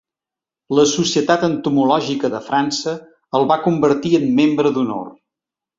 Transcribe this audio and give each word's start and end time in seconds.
La 0.77 0.85
Societat 0.91 1.45
Entomològica 1.49 2.33
de 2.37 2.41
França 2.49 2.97
el 3.41 3.49
va 3.53 3.61
convertir 3.69 4.19
en 4.23 4.29
membre 4.41 4.77
d'honor. 4.79 5.11